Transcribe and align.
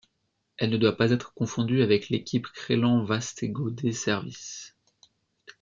Elle 0.57 0.71
ne 0.71 0.77
doit 0.77 0.97
pas 0.97 1.11
être 1.11 1.35
confondue 1.35 1.83
avec 1.83 2.09
l'équipe 2.09 2.47
Crelan-Vastgoedservice. 2.47 4.75